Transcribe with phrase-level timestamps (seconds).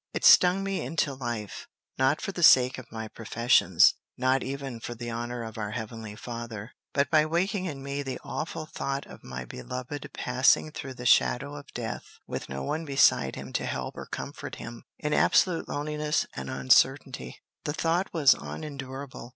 [0.15, 1.67] It stung me into life,
[1.99, 6.15] not for the sake of my professions, not even for the honor of our heavenly
[6.15, 11.05] Father, but by waking in me the awful thought of my beloved passing through the
[11.05, 15.69] shadow of death with no one beside him to help or comfort him, in absolute
[15.69, 17.39] loneliness and uncertainty.
[17.65, 19.29] The thought was unendurable.